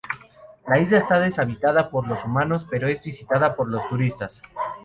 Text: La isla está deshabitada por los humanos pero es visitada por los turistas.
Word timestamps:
La 0.67 0.79
isla 0.79 0.97
está 0.97 1.19
deshabitada 1.19 1.91
por 1.91 2.07
los 2.07 2.25
humanos 2.25 2.65
pero 2.71 2.87
es 2.87 3.03
visitada 3.03 3.55
por 3.55 3.69
los 3.69 3.87
turistas. 3.87 4.41